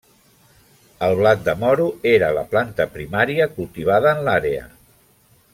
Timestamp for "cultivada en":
3.59-4.29